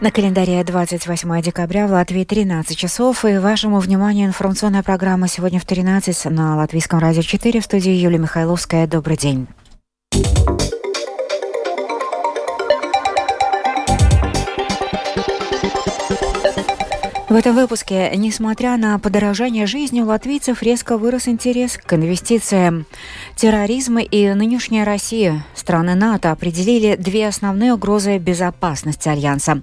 На 0.00 0.10
календаре 0.10 0.64
28 0.64 1.42
декабря 1.42 1.86
в 1.86 1.90
Латвии 1.90 2.24
13 2.24 2.74
часов. 2.74 3.26
И 3.26 3.36
вашему 3.36 3.80
вниманию 3.80 4.28
информационная 4.28 4.82
программа 4.82 5.28
сегодня 5.28 5.60
в 5.60 5.66
13 5.66 6.24
на 6.30 6.56
Латвийском 6.56 7.00
радио 7.00 7.20
4 7.20 7.60
в 7.60 7.64
студии 7.64 7.92
Юлия 7.92 8.16
Михайловская. 8.16 8.86
Добрый 8.86 9.18
день. 9.18 9.46
В 17.30 17.34
этом 17.36 17.54
выпуске, 17.54 18.10
несмотря 18.16 18.76
на 18.76 18.98
подорожание 18.98 19.64
жизни, 19.64 20.00
у 20.00 20.06
латвийцев 20.06 20.64
резко 20.64 20.98
вырос 20.98 21.28
интерес 21.28 21.78
к 21.78 21.92
инвестициям. 21.92 22.86
Терроризм 23.36 23.98
и 23.98 24.34
нынешняя 24.34 24.84
Россия, 24.84 25.46
страны 25.54 25.94
НАТО, 25.94 26.32
определили 26.32 26.96
две 26.96 27.28
основные 27.28 27.74
угрозы 27.74 28.18
безопасности 28.18 29.08
Альянса. 29.08 29.62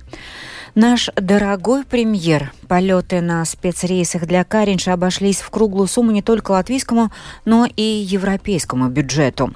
Наш 0.75 1.09
дорогой 1.17 1.83
премьер. 1.83 2.53
Полеты 2.69 3.19
на 3.19 3.43
спецрейсах 3.43 4.27
для 4.27 4.45
Каринша 4.45 4.93
обошлись 4.93 5.41
в 5.41 5.49
круглую 5.49 5.89
сумму 5.89 6.11
не 6.11 6.21
только 6.21 6.51
латвийскому, 6.51 7.11
но 7.43 7.67
и 7.75 7.81
европейскому 7.81 8.87
бюджету 8.87 9.53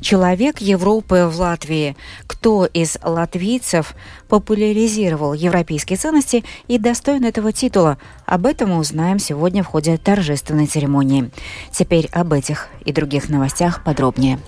человек 0.00 0.58
Европы 0.58 1.28
в 1.30 1.38
Латвии. 1.38 1.96
Кто 2.26 2.66
из 2.66 2.98
латвийцев 3.02 3.94
популяризировал 4.28 5.32
европейские 5.32 5.96
ценности 5.96 6.44
и 6.66 6.78
достоин 6.78 7.24
этого 7.24 7.52
титула? 7.52 7.98
Об 8.26 8.46
этом 8.46 8.70
мы 8.70 8.78
узнаем 8.78 9.18
сегодня 9.18 9.62
в 9.62 9.66
ходе 9.66 9.96
торжественной 9.96 10.66
церемонии. 10.66 11.30
Теперь 11.72 12.08
об 12.12 12.32
этих 12.32 12.68
и 12.84 12.92
других 12.92 13.28
новостях 13.28 13.84
подробнее. 13.84 14.38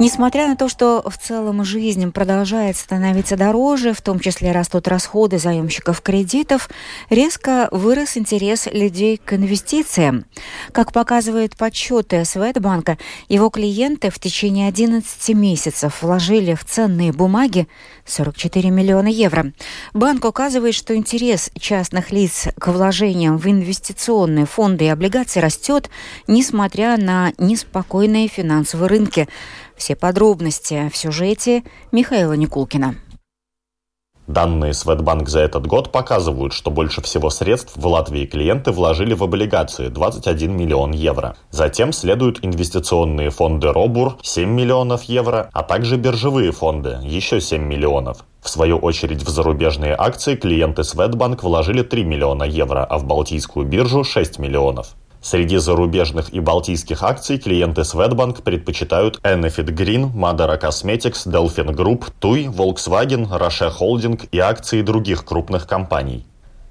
Несмотря 0.00 0.46
на 0.46 0.54
то, 0.54 0.68
что 0.68 1.02
в 1.04 1.18
целом 1.18 1.64
жизнь 1.64 2.12
продолжает 2.12 2.76
становиться 2.76 3.36
дороже, 3.36 3.92
в 3.92 4.00
том 4.00 4.20
числе 4.20 4.52
растут 4.52 4.86
расходы 4.86 5.38
заемщиков 5.38 6.00
кредитов, 6.02 6.70
резко 7.10 7.68
вырос 7.72 8.16
интерес 8.16 8.66
людей 8.66 9.16
к 9.16 9.32
инвестициям. 9.32 10.24
Как 10.70 10.92
показывают 10.92 11.56
подсчеты 11.56 12.24
Светбанка, 12.24 12.96
его 13.28 13.50
клиенты 13.50 14.10
в 14.10 14.20
течение 14.20 14.68
11 14.68 15.30
месяцев 15.34 16.00
вложили 16.00 16.54
в 16.54 16.64
ценные 16.64 17.10
бумаги 17.12 17.66
44 18.06 18.70
миллиона 18.70 19.08
евро. 19.08 19.52
Банк 19.94 20.24
указывает, 20.24 20.76
что 20.76 20.94
интерес 20.94 21.50
частных 21.58 22.12
лиц 22.12 22.46
к 22.56 22.68
вложениям 22.68 23.36
в 23.36 23.48
инвестиционные 23.48 24.46
фонды 24.46 24.84
и 24.84 24.88
облигации 24.88 25.40
растет, 25.40 25.90
несмотря 26.28 26.96
на 26.96 27.32
неспокойные 27.36 28.28
финансовые 28.28 28.88
рынки. 28.88 29.28
Все 29.78 29.94
подробности 29.94 30.90
в 30.92 30.96
сюжете 30.96 31.62
Михаила 31.92 32.32
Никулкина. 32.32 32.96
Данные 34.26 34.74
Светбанк 34.74 35.28
за 35.28 35.40
этот 35.40 35.66
год 35.66 35.90
показывают, 35.90 36.52
что 36.52 36.70
больше 36.70 37.00
всего 37.00 37.30
средств 37.30 37.76
в 37.76 37.86
Латвии 37.86 38.26
клиенты 38.26 38.72
вложили 38.72 39.14
в 39.14 39.22
облигации 39.22 39.88
21 39.88 40.54
миллион 40.54 40.90
евро. 40.90 41.36
Затем 41.50 41.92
следуют 41.92 42.44
инвестиционные 42.44 43.30
фонды 43.30 43.72
Робур 43.72 44.18
7 44.20 44.50
миллионов 44.50 45.04
евро, 45.04 45.48
а 45.54 45.62
также 45.62 45.96
биржевые 45.96 46.52
фонды 46.52 46.98
еще 47.04 47.40
7 47.40 47.62
миллионов. 47.62 48.24
В 48.42 48.50
свою 48.50 48.76
очередь 48.78 49.22
в 49.22 49.28
зарубежные 49.28 49.94
акции 49.96 50.34
клиенты 50.34 50.84
Светбанк 50.84 51.42
вложили 51.42 51.82
3 51.82 52.04
миллиона 52.04 52.42
евро, 52.42 52.84
а 52.84 52.98
в 52.98 53.04
Балтийскую 53.04 53.64
биржу 53.64 54.04
6 54.04 54.38
миллионов. 54.40 54.96
Среди 55.20 55.56
зарубежных 55.56 56.32
и 56.32 56.40
балтийских 56.40 57.02
акций 57.02 57.38
клиенты 57.38 57.80
Swedbank 57.80 58.42
предпочитают 58.42 59.18
Enefit 59.24 59.66
Green, 59.74 60.12
Madara 60.14 60.60
Cosmetics, 60.60 61.26
Delphin 61.26 61.74
Group, 61.74 62.12
TUI, 62.20 62.46
Volkswagen, 62.46 63.28
Russia 63.28 63.72
Holding 63.76 64.28
и 64.30 64.38
акции 64.38 64.82
других 64.82 65.24
крупных 65.24 65.66
компаний. 65.66 66.24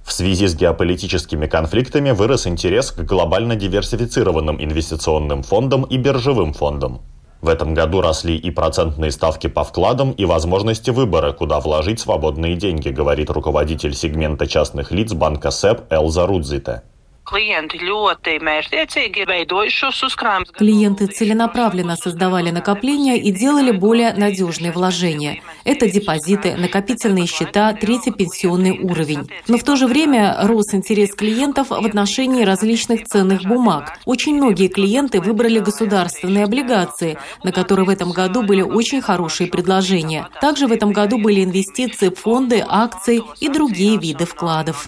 В 0.06 0.14
связи 0.14 0.48
с 0.48 0.56
геополитическими 0.56 1.48
конфликтами 1.48 2.12
вырос 2.12 2.48
интерес 2.48 2.92
к 2.92 3.02
глобально 3.02 3.58
диверсифицированным 3.58 4.64
инвестиционным 4.64 5.44
фондам 5.44 5.84
и 5.84 5.98
биржевым 5.98 6.54
фондам. 6.54 7.02
В 7.42 7.50
этом 7.50 7.74
году 7.74 8.00
росли 8.00 8.38
и 8.38 8.50
процентные 8.50 9.12
ставки 9.12 9.48
по 9.48 9.66
вкладам, 9.66 10.12
и 10.12 10.24
возможности 10.24 10.90
выбора, 10.90 11.34
куда 11.34 11.60
вложить 11.60 12.00
свободные 12.00 12.56
деньги, 12.56 12.90
говорит 12.90 13.30
руководитель 13.30 13.94
сегмента 13.94 14.48
частных 14.48 14.92
лиц 14.92 15.12
банка 15.12 15.52
СЭП 15.52 15.92
Элза 15.92 16.26
Рудзите. 16.26 16.84
Клиенты 20.54 21.08
целенаправленно 21.08 21.98
создавали 21.98 22.52
накопления 22.52 23.18
и 23.18 23.34
делали 23.34 23.72
более 23.72 24.14
надежные 24.14 24.72
вложения. 24.72 25.42
Это 25.66 25.92
депозиты, 25.92 26.56
накопительные 26.56 27.28
счета, 27.28 27.74
третий 27.74 28.12
пенсионный 28.12 28.80
уровень. 28.80 29.30
Но 29.50 29.58
в 29.58 29.64
то 29.64 29.76
же 29.76 29.88
время 29.88 30.38
рос 30.44 30.74
интерес 30.74 31.14
клиентов 31.14 31.68
в 31.70 31.86
отношении 31.86 32.46
различных 32.46 33.04
ценных 33.04 33.44
бумаг. 33.44 34.00
Очень 34.06 34.38
многие 34.38 34.70
клиенты 34.70 35.20
выбрали 35.20 35.60
государственные 35.60 36.46
облигации, 36.46 37.18
на 37.44 37.52
которые 37.52 37.88
в 37.88 37.90
этом 37.90 38.14
году 38.14 38.42
были 38.42 38.62
очень 38.62 39.02
хорошие 39.02 39.50
предложения. 39.50 40.30
Также 40.40 40.68
в 40.68 40.72
этом 40.72 40.94
году 40.94 41.18
были 41.18 41.44
инвестиции 41.44 42.08
в 42.08 42.16
фонды, 42.16 42.64
акции 42.66 43.22
и 43.42 43.50
другие 43.50 43.98
виды 43.98 44.26
вкладов. 44.26 44.88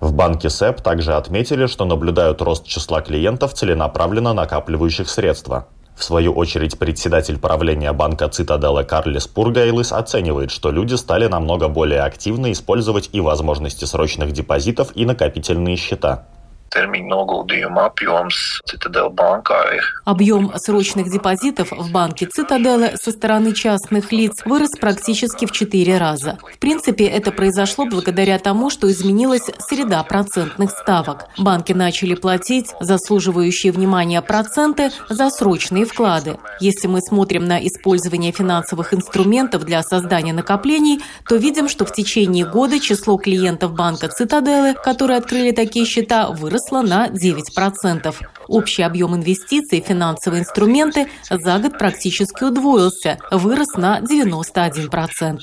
В 0.00 0.12
банке 0.12 0.50
СЭП 0.50 0.82
также 0.82 1.14
отметили, 1.14 1.66
что 1.66 1.84
наблюдают 1.86 2.42
рост 2.42 2.66
числа 2.66 3.00
клиентов, 3.00 3.54
целенаправленно 3.54 4.34
накапливающих 4.34 5.08
средства. 5.08 5.68
В 5.96 6.04
свою 6.04 6.34
очередь, 6.34 6.78
председатель 6.78 7.38
правления 7.38 7.92
банка 7.94 8.28
Цитадела 8.28 8.82
Карлис 8.82 9.26
Пургайлис 9.26 9.92
оценивает, 9.92 10.50
что 10.50 10.70
люди 10.70 10.94
стали 10.94 11.26
намного 11.26 11.68
более 11.68 12.02
активно 12.02 12.52
использовать 12.52 13.08
и 13.12 13.20
возможности 13.20 13.86
срочных 13.86 14.32
депозитов, 14.32 14.92
и 14.94 15.06
накопительные 15.06 15.76
счета 15.76 16.26
termiņu 16.76 17.08
noguldījumu 17.08 17.80
apjoms 17.80 18.36
Citadel 18.68 19.08
банkai. 19.10 19.80
Объем 20.04 20.52
срочных 20.56 21.10
депозитов 21.10 21.72
в 21.72 21.90
банке 21.90 22.26
Цитаделы 22.26 22.92
со 22.96 23.10
стороны 23.10 23.54
частных 23.54 24.12
лиц 24.12 24.42
вырос 24.44 24.70
практически 24.80 25.46
в 25.46 25.52
четыре 25.52 25.98
раза. 25.98 26.38
В 26.54 26.58
принципе, 26.58 27.06
это 27.06 27.32
произошло 27.32 27.86
благодаря 27.86 28.38
тому, 28.38 28.70
что 28.70 28.90
изменилась 28.90 29.50
среда 29.58 30.02
процентных 30.02 30.70
ставок. 30.70 31.26
Банки 31.38 31.72
начали 31.72 32.14
платить 32.14 32.74
заслуживающие 32.80 33.72
внимания 33.72 34.22
проценты 34.22 34.90
за 35.08 35.30
срочные 35.30 35.84
вклады. 35.86 36.38
Если 36.60 36.86
мы 36.88 37.00
смотрим 37.00 37.46
на 37.46 37.58
использование 37.66 38.32
финансовых 38.32 38.94
инструментов 38.94 39.64
для 39.64 39.82
создания 39.82 40.32
накоплений, 40.32 41.00
то 41.28 41.36
видим, 41.36 41.68
что 41.68 41.84
в 41.84 41.92
течение 41.92 42.44
года 42.44 42.78
число 42.78 43.16
клиентов 43.16 43.72
банка 43.72 44.08
Цитаделы, 44.08 44.74
которые 44.74 45.18
открыли 45.18 45.50
такие 45.52 45.84
счета, 45.84 46.28
выросло 46.30 46.65
выросла 46.70 46.82
на 46.82 47.08
9%. 47.08 48.14
Общий 48.48 48.82
объем 48.82 49.14
инвестиций 49.14 49.80
в 49.80 49.86
финансовые 49.86 50.40
инструменты 50.40 51.08
за 51.28 51.58
год 51.58 51.78
практически 51.78 52.44
удвоился, 52.44 53.18
вырос 53.30 53.74
на 53.76 54.00
91%. 54.00 55.38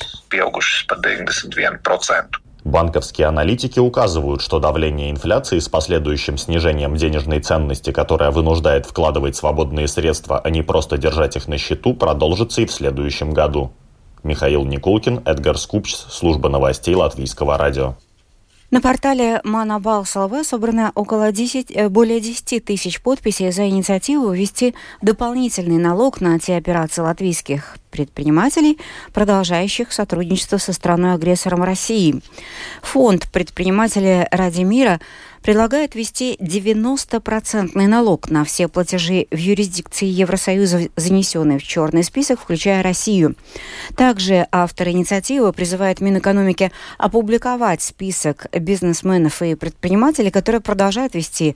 Банковские 2.64 3.28
аналитики 3.28 3.80
указывают, 3.80 4.42
что 4.42 4.60
давление 4.60 5.12
инфляции 5.12 5.60
с 5.60 5.68
последующим 5.68 6.38
снижением 6.38 6.96
денежной 6.96 7.42
ценности, 7.42 7.92
которая 7.92 8.32
вынуждает 8.32 8.86
вкладывать 8.86 9.36
свободные 9.36 9.90
средства, 9.90 10.40
а 10.42 10.50
не 10.50 10.62
просто 10.62 10.98
держать 10.98 11.36
их 11.36 11.50
на 11.50 11.58
счету, 11.58 11.94
продолжится 11.94 12.62
и 12.62 12.66
в 12.66 12.72
следующем 12.72 13.32
году. 13.32 13.74
Михаил 14.24 14.64
Никулкин, 14.64 15.24
Эдгар 15.26 15.58
Скупч, 15.58 15.94
служба 15.94 16.48
новостей 16.48 16.96
Латвийского 16.96 17.58
радио. 17.58 17.98
На 18.74 18.82
портале 18.82 19.40
Манабал 19.44 20.04
СЛВ 20.04 20.44
собрано 20.44 20.92
около 20.96 21.32
10, 21.32 21.70
э, 21.70 21.90
более 21.90 22.20
10 22.20 22.66
тысяч 22.66 23.00
подписей 23.04 23.52
за 23.52 23.70
инициативу 23.70 24.32
ввести 24.32 24.74
дополнительный 25.00 25.78
налог 25.78 26.22
на 26.22 26.40
те 26.40 26.56
операции 26.56 27.04
латвийских 27.04 27.78
предпринимателей, 27.92 28.80
продолжающих 29.14 29.94
сотрудничество 29.94 30.58
со 30.58 30.74
страной-агрессором 30.74 31.62
России. 31.62 32.20
Фонд 32.82 33.32
предпринимателей 33.32 34.26
ради 34.32 34.62
мира 34.62 35.00
предлагает 35.44 35.94
ввести 35.94 36.36
90% 36.40 37.88
налог 37.88 38.30
на 38.30 38.44
все 38.46 38.68
платежи 38.68 39.28
в 39.30 39.36
юрисдикции 39.36 40.06
Евросоюза, 40.06 40.90
занесенные 40.96 41.60
в 41.60 41.64
черный 41.64 42.04
список, 42.04 42.40
включая 42.40 42.82
Россию. 42.82 43.36
Также 43.96 44.48
автор 44.52 44.88
инициативы 44.90 45.52
призывает 45.54 46.02
Минэкономики 46.02 46.72
опубликовать 46.98 47.82
список 47.82 48.48
бизнесменов 48.54 49.42
и 49.42 49.56
предпринимателей, 49.56 50.32
которые 50.32 50.62
продолжают 50.62 51.14
вести 51.14 51.56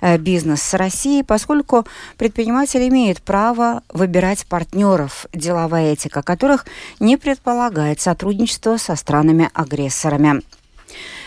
э, 0.00 0.18
бизнес 0.18 0.60
с 0.60 0.74
Россией, 0.74 1.22
поскольку 1.22 1.86
предприниматели 2.16 2.88
имеют 2.88 3.22
право 3.22 3.82
выбирать 3.88 4.46
партнеров, 4.46 5.26
деловая 5.32 5.92
этика 5.92 6.22
которых 6.22 6.66
не 6.98 7.16
предполагает 7.16 8.00
сотрудничество 8.00 8.76
со 8.76 8.96
странами-агрессорами. 8.96 10.42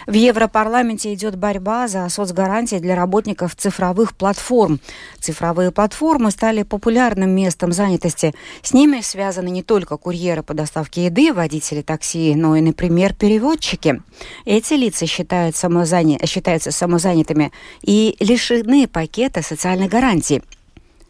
В 0.08 0.14
Европарламенте 0.14 1.14
идет 1.14 1.36
борьба 1.36 1.88
за 1.88 2.10
соцгарантии 2.10 2.78
для 2.78 2.96
работников 2.96 3.56
цифровых 3.56 4.16
платформ. 4.16 4.80
Цифровые 5.20 5.72
платформы 5.72 6.32
стали 6.32 6.64
популярным 6.64 7.30
местом 7.30 7.72
занятости. 7.72 8.34
С 8.64 8.74
ними 8.74 9.02
связаны 9.02 9.50
не 9.50 9.62
только 9.62 9.98
курьеры 9.98 10.42
по 10.42 10.54
доставке 10.54 11.06
еды, 11.06 11.34
водители 11.34 11.82
такси, 11.82 12.34
но 12.36 12.56
и, 12.56 12.62
например, 12.62 13.14
переводчики. 13.14 14.02
Эти 14.46 14.74
лица 14.74 15.06
считают 15.06 15.56
самозаня... 15.56 16.20
считаются 16.26 16.72
самозанятыми 16.72 17.52
и 17.82 18.16
лишены 18.20 18.88
пакета 18.88 19.44
социальной 19.44 19.88
гарантии. 19.88 20.42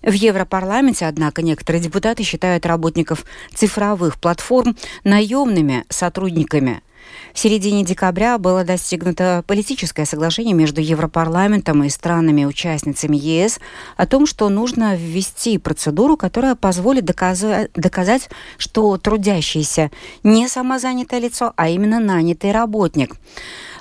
В 0.02 0.14
Европарламенте, 0.14 1.06
однако, 1.06 1.44
некоторые 1.44 1.82
депутаты 1.82 2.24
считают 2.24 2.66
работников 2.66 3.24
цифровых 3.54 4.20
платформ 4.20 4.76
наемными 5.04 5.86
сотрудниками– 5.90 6.82
в 7.34 7.40
середине 7.40 7.84
декабря 7.84 8.38
было 8.38 8.64
достигнуто 8.64 9.44
политическое 9.48 10.06
соглашение 10.06 10.54
между 10.54 10.82
Европарламентом 10.82 11.84
и 11.84 11.90
странами-участницами 11.90 13.16
ЕС 13.16 13.60
о 13.98 14.06
том, 14.06 14.26
что 14.26 14.50
нужно 14.50 14.96
ввести 14.96 15.58
процедуру, 15.58 16.18
которая 16.18 16.56
позволит 16.56 17.06
доказать, 17.06 18.30
что 18.58 18.98
трудящийся 18.98 19.92
не 20.24 20.48
самозанятое 20.48 21.20
лицо, 21.20 21.54
а 21.56 21.70
именно 21.70 22.00
нанятый 22.00 22.52
работник. 22.52 23.16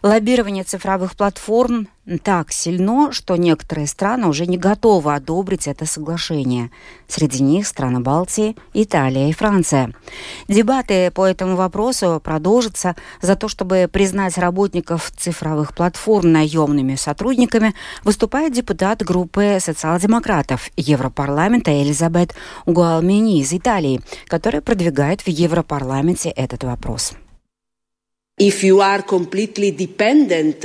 Лоббирование 0.02 0.64
цифровых 0.64 1.14
платформ 1.14 1.88
так 2.24 2.52
сильно, 2.52 3.12
что 3.12 3.36
некоторые 3.36 3.86
страны 3.86 4.28
уже 4.28 4.46
не 4.46 4.56
готовы 4.56 5.14
одобрить 5.14 5.68
это 5.68 5.84
соглашение. 5.84 6.70
Среди 7.06 7.42
них 7.42 7.66
страны 7.66 8.00
Балтии, 8.00 8.56
Италия 8.72 9.28
и 9.28 9.32
Франция. 9.32 9.92
Дебаты 10.48 11.10
по 11.10 11.26
этому 11.26 11.54
вопросу 11.54 12.18
продолжатся. 12.24 12.96
За 13.20 13.36
то, 13.36 13.48
чтобы 13.48 13.90
признать 13.92 14.38
работников 14.38 15.10
цифровых 15.10 15.74
платформ 15.74 16.32
наемными 16.32 16.94
сотрудниками, 16.94 17.74
выступает 18.02 18.54
депутат 18.54 19.02
группы 19.02 19.58
социал-демократов 19.60 20.70
Европарламента 20.76 21.70
Элизабет 21.70 22.34
Гуалмини 22.64 23.40
из 23.40 23.52
Италии, 23.52 24.00
которая 24.28 24.62
продвигает 24.62 25.20
в 25.20 25.28
Европарламенте 25.28 26.30
этот 26.30 26.64
вопрос 26.64 27.12
if 28.40 28.64
you 28.64 28.80
are 28.80 29.02
completely 29.02 29.70
dependent 29.70 30.64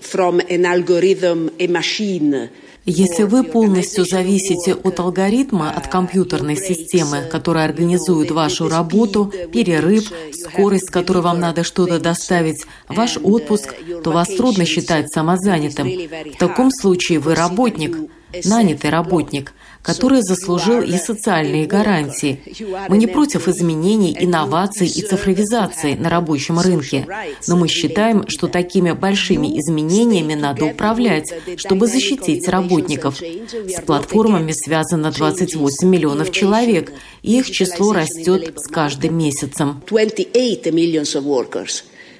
from 0.00 0.40
an 0.50 0.66
algorithm, 0.66 1.50
a 1.58 1.66
machine, 1.66 2.50
если 2.88 3.24
вы 3.24 3.42
полностью 3.42 4.04
зависите 4.04 4.74
от 4.74 5.00
алгоритма, 5.00 5.72
от 5.72 5.88
компьютерной 5.88 6.54
системы, 6.54 7.22
которая 7.28 7.64
организует 7.64 8.30
вашу 8.30 8.68
работу, 8.68 9.32
перерыв, 9.52 10.12
скорость, 10.32 10.86
с 10.86 10.90
которой 10.90 11.20
вам 11.24 11.40
надо 11.40 11.64
что-то 11.64 11.98
доставить, 11.98 12.64
ваш 12.88 13.18
отпуск, 13.20 13.74
то 14.04 14.12
вас 14.12 14.28
трудно 14.28 14.64
считать 14.64 15.12
самозанятым. 15.12 15.88
В 16.32 16.38
таком 16.38 16.70
случае 16.70 17.18
вы 17.18 17.34
работник, 17.34 17.96
нанятый 18.44 18.90
работник– 18.90 19.52
который 19.86 20.20
заслужил 20.20 20.82
и 20.82 20.98
социальные 20.98 21.66
гарантии. 21.66 22.40
Мы 22.88 22.98
не 22.98 23.06
против 23.06 23.46
изменений, 23.46 24.16
инноваций 24.18 24.88
и 24.88 25.00
цифровизации 25.00 25.94
на 25.94 26.10
рабочем 26.10 26.58
рынке, 26.58 27.06
но 27.46 27.56
мы 27.56 27.68
считаем, 27.68 28.26
что 28.26 28.48
такими 28.48 28.90
большими 28.90 29.46
изменениями 29.60 30.34
надо 30.34 30.64
управлять, 30.64 31.32
чтобы 31.56 31.86
защитить 31.86 32.48
работников. 32.48 33.20
С 33.20 33.80
платформами 33.82 34.50
связано 34.50 35.12
28 35.12 35.88
миллионов 35.88 36.32
человек, 36.32 36.92
и 37.22 37.38
их 37.38 37.48
число 37.48 37.92
растет 37.92 38.58
с 38.58 38.66
каждым 38.66 39.16
месяцем. 39.16 39.82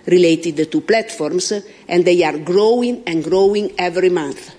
related 0.08 0.70
to 0.70 0.80
platforms, 0.80 1.52
and 1.88 2.04
they 2.04 2.22
are 2.22 2.38
growing 2.38 3.02
and 3.08 3.24
growing 3.24 3.72
every 3.76 4.08
month. 4.08 4.56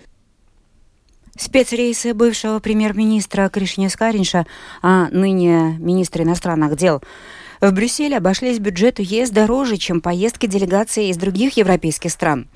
Спецрейсы 1.37 2.15
бывшего 2.15 2.59
премьер-министра 2.59 3.47
Кришне 3.49 3.89
Скаринша, 3.89 4.47
а 4.81 5.07
ныне 5.11 5.77
министра 5.79 6.23
иностранных 6.23 6.75
дел, 6.75 7.01
в 7.61 7.71
Брюсселе 7.71 8.17
обошлись 8.17 8.59
бюджету 8.59 9.01
ЕС 9.01 9.29
дороже, 9.29 9.77
чем 9.77 10.01
поездки 10.01 10.47
делегации 10.47 11.09
из 11.09 11.17
других 11.17 11.57
европейских 11.57 12.11
стран. 12.11 12.47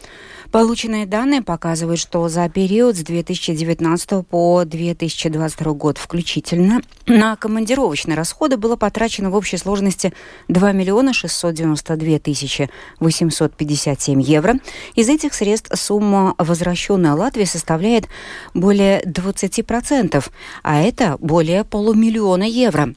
Полученные 0.51 1.05
данные 1.05 1.41
показывают, 1.41 1.97
что 1.97 2.27
за 2.27 2.49
период 2.49 2.97
с 2.97 3.03
2019 3.03 4.27
по 4.27 4.65
2022 4.65 5.71
год 5.71 5.97
включительно 5.97 6.81
на 7.07 7.37
командировочные 7.37 8.17
расходы 8.17 8.57
было 8.57 8.75
потрачено 8.75 9.29
в 9.29 9.35
общей 9.35 9.55
сложности 9.55 10.11
2 10.49 10.73
миллиона 10.73 11.13
692 11.13 12.19
тысячи 12.19 12.69
857 12.99 14.21
евро. 14.21 14.55
Из 14.95 15.07
этих 15.07 15.33
средств 15.33 15.71
сумма, 15.79 16.35
возвращенная 16.37 17.13
Латвии, 17.13 17.45
составляет 17.45 18.09
более 18.53 19.01
20%, 19.03 20.25
а 20.63 20.81
это 20.81 21.15
более 21.21 21.63
полумиллиона 21.63 22.43
евро. 22.43 22.93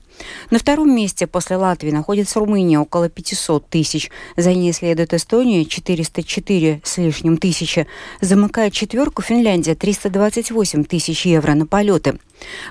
На 0.51 0.59
втором 0.59 0.95
месте 0.95 1.27
после 1.27 1.57
Латвии 1.57 1.91
находится 1.91 2.39
Румыния, 2.39 2.79
около 2.79 3.09
500 3.09 3.69
тысяч. 3.69 4.11
За 4.37 4.53
ней 4.55 4.73
следует 4.73 5.13
Эстония, 5.13 5.65
404 5.65 6.81
с 6.85 6.99
лишним 6.99 7.37
тысячи. 7.45 7.87
Замыкает 8.23 8.73
четверку 8.73 9.21
Финляндия, 9.21 9.75
328 9.75 10.85
тысяч 10.85 11.27
евро 11.27 11.53
на 11.53 11.67
полеты. 11.67 12.19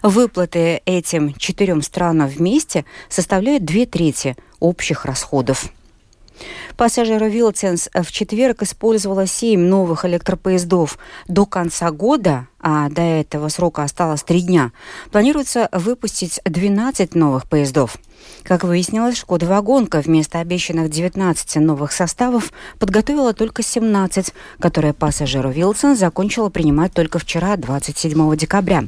Выплаты 0.02 0.81
этим 0.86 1.36
четырем 1.36 1.84
странам 1.84 2.28
вместе 2.28 2.84
составляют 3.08 3.66
две 3.66 3.86
трети 3.86 4.36
общих 4.60 5.06
расходов. 5.06 5.66
Пассажиру 6.78 7.28
Вилтенс 7.28 7.90
в 7.94 8.12
четверг 8.12 8.64
использовала 8.64 9.28
семь 9.28 9.62
новых 9.62 10.06
электропоездов. 10.06 10.98
До 11.28 11.46
конца 11.46 11.92
года, 11.92 12.48
а 12.60 12.90
до 12.90 13.02
этого 13.02 13.50
срока 13.50 13.84
осталось 13.84 14.24
три 14.24 14.42
дня, 14.42 14.72
планируется 15.12 15.70
выпустить 15.72 16.40
12 16.46 17.14
новых 17.14 17.48
поездов. 17.48 17.98
Как 18.44 18.64
выяснилось, 18.64 19.18
«Шкода 19.18 19.46
Вагонка» 19.46 20.02
вместо 20.02 20.40
обещанных 20.40 20.90
19 20.90 21.56
новых 21.58 21.92
составов 21.92 22.52
подготовила 22.80 23.34
только 23.34 23.64
17, 23.64 24.34
которые 24.60 24.94
пассажиру 24.94 25.50
Вилсон 25.50 25.96
закончила 25.96 26.50
принимать 26.50 26.94
только 26.94 27.20
вчера, 27.20 27.56
27 27.56 28.36
декабря. 28.36 28.86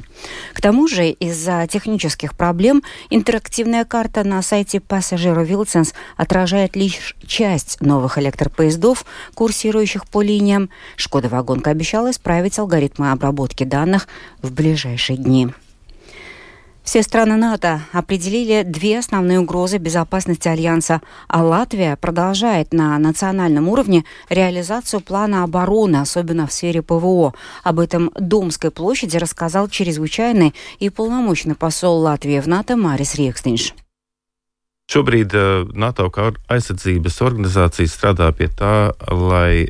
К 0.52 0.60
тому 0.60 0.88
же, 0.88 1.08
из-за 1.08 1.66
технических 1.70 2.36
проблем 2.36 2.82
интерактивная 3.10 3.84
карта 3.84 4.24
на 4.24 4.42
сайте 4.42 4.80
Pasažieru 4.80 5.42
vilciens 5.42 5.94
отражает 6.16 6.76
лишь 6.76 7.16
часть 7.26 7.75
новых 7.80 8.18
электропоездов, 8.18 9.04
курсирующих 9.34 10.06
по 10.06 10.22
линиям. 10.22 10.70
«Škoda 10.96 11.28
Vagonka» 11.28 11.70
обещала 11.70 12.10
исправить 12.10 12.58
алгоритмы 12.58 13.12
обработки 13.12 13.64
данных 13.64 14.08
в 14.42 14.52
ближайшие 14.52 15.16
дни. 15.16 15.48
Все 16.86 17.02
страны 17.02 17.34
НАТО 17.34 17.80
определили 17.92 18.62
две 18.62 19.00
основные 19.00 19.40
угрозы 19.40 19.78
безопасности 19.78 20.46
Альянса, 20.46 21.02
а 21.26 21.42
Латвия 21.42 21.96
продолжает 21.96 22.72
на 22.72 22.96
национальном 22.96 23.68
уровне 23.68 24.04
реализацию 24.28 25.00
плана 25.00 25.42
обороны, 25.42 25.96
особенно 25.96 26.46
в 26.46 26.52
сфере 26.52 26.82
ПВО. 26.82 27.34
Об 27.64 27.80
этом 27.80 28.12
Домской 28.14 28.70
площади 28.70 29.16
рассказал 29.16 29.68
чрезвычайный 29.68 30.54
и 30.78 30.88
полномочный 30.88 31.56
посол 31.56 31.98
Латвии 31.98 32.38
в 32.38 32.46
НАТО 32.46 32.76
Марис 32.76 33.16
Рекстинш. 33.16 33.74
Šobrīd 34.86 35.32
NATO 35.74 36.04
kā 36.14 36.28
aizsardzības 36.46 37.16
организация 37.26 37.88
strādā 37.90 38.30
pie 38.30 38.46
tā, 38.46 38.94
lai 39.10 39.66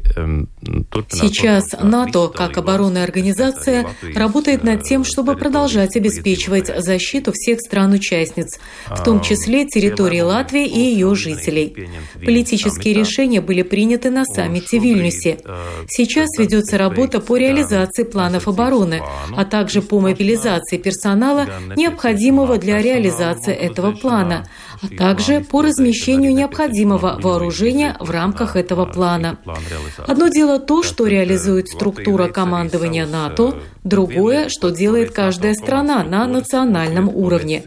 Сейчас 1.10 1.74
НАТО, 1.80 2.28
как 2.28 2.56
оборонная 2.58 3.04
организация, 3.04 3.86
работает 4.14 4.64
над 4.64 4.82
тем, 4.82 5.04
чтобы 5.04 5.36
продолжать 5.36 5.96
обеспечивать 5.96 6.70
защиту 6.82 7.32
всех 7.32 7.60
стран-участниц, 7.60 8.58
в 8.88 9.02
том 9.04 9.20
числе 9.20 9.66
территории 9.66 10.20
Латвии 10.20 10.66
и 10.66 10.78
ее 10.92 11.14
жителей. 11.14 11.88
Политические 12.24 12.94
решения 12.94 13.40
были 13.40 13.62
приняты 13.62 14.10
на 14.10 14.24
саммите 14.24 14.80
в 14.80 14.82
Вильнюсе. 14.82 15.38
Сейчас 15.88 16.28
ведется 16.38 16.78
работа 16.78 17.20
по 17.20 17.36
реализации 17.36 18.04
планов 18.04 18.48
обороны, 18.48 19.02
а 19.36 19.44
также 19.44 19.82
по 19.82 20.00
мобилизации 20.00 20.78
персонала, 20.78 21.46
необходимого 21.76 22.58
для 22.58 22.82
реализации 22.82 23.54
этого 23.54 23.92
плана, 23.92 24.48
а 24.82 24.96
также 24.96 25.40
по 25.40 25.62
размещению 25.62 26.34
необходимого 26.34 27.18
вооружения 27.20 27.96
в 28.00 28.10
рамках 28.10 28.56
этого 28.56 28.86
плана. 28.86 29.38
Одно 30.06 30.28
дело 30.28 30.58
то, 30.58 30.82
что 30.82 31.06
реализует 31.06 31.68
структура 31.68 32.28
командования 32.28 33.06
НАТО, 33.06 33.54
другое, 33.86 34.48
что 34.48 34.70
делает 34.70 35.12
каждая 35.12 35.54
страна 35.54 36.02
на 36.04 36.26
национальном 36.26 37.08
уровне. 37.08 37.64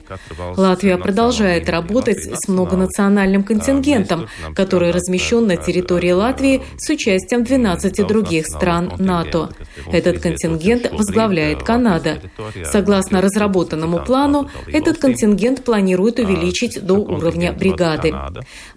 Латвия 0.57 0.97
продолжает 0.97 1.69
работать 1.69 2.19
с 2.19 2.47
многонациональным 2.47 3.43
контингентом, 3.43 4.27
который 4.53 4.91
размещен 4.91 5.47
на 5.47 5.57
территории 5.57 6.11
Латвии 6.11 6.61
с 6.77 6.89
участием 6.89 7.43
12 7.43 8.05
других 8.05 8.47
стран 8.47 8.93
НАТО. 8.97 9.49
Этот 9.91 10.19
контингент 10.19 10.91
возглавляет 10.91 11.63
Канада. 11.63 12.19
Согласно 12.65 13.21
разработанному 13.21 13.99
плану, 13.99 14.49
этот 14.67 14.97
контингент 14.97 15.63
планирует 15.63 16.19
увеличить 16.19 16.83
до 16.83 16.95
уровня 17.09 17.51
бригады. 17.51 18.13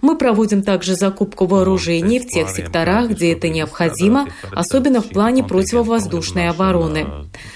Мы 0.01 0.17
проводим 0.17 0.63
также 0.63 0.95
закупку 0.95 1.45
вооружений 1.45 2.19
в 2.19 2.27
тех 2.27 2.49
секторах, 2.49 3.11
где 3.11 3.33
это 3.33 3.49
необходимо, 3.49 4.27
особенно 4.51 5.01
в 5.01 5.09
плане 5.09 5.43
противовоздушной 5.43 6.49
обороны. 6.49 7.07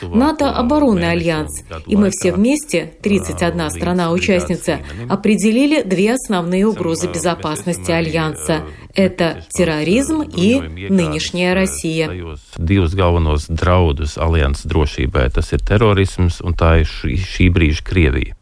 НАТО– 0.02 0.52
оборонный 0.56 1.12
альянс, 1.12 1.64
и 1.86 1.96
мы 1.96 2.10
все 2.12 2.32
вместе, 2.32 2.94
31 3.02 3.70
страна-участница, 3.72 4.80
определили 5.10 5.82
две 5.82 6.14
основные 6.14 6.66
угрозы 6.68 7.08
безопасности 7.08 7.92
альянса– 7.92 8.64
это 8.98 9.44
терроризм 9.50 10.24
и 10.24 10.60
нынешняя 10.90 11.54
Россия. 11.54 12.10
Divus 12.58 12.96
galvenos 12.96 13.46
draudus 13.48 14.18
alianses 14.18 14.66
drošībai- 14.66 15.30
tas 15.36 15.54
ir 15.54 15.62
terorisms 15.62 16.42
un 16.42 16.58
tā 16.58 16.82
ir 16.82 16.90
šī, 16.90 17.14
šī 17.22 17.52
brīža 17.54 17.84
Krievija. 17.86 18.37